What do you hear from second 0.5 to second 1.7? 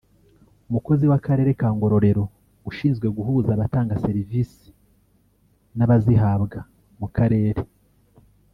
umukozi w’akarere ka